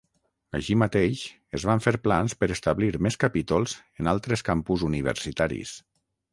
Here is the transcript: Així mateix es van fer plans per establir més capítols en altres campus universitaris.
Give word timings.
Així 0.59 0.77
mateix 0.83 1.21
es 1.57 1.65
van 1.71 1.83
fer 1.87 1.93
plans 2.07 2.35
per 2.41 2.49
establir 2.57 2.91
més 3.09 3.19
capítols 3.27 3.77
en 4.03 4.13
altres 4.17 4.47
campus 4.51 4.89
universitaris. 4.93 5.79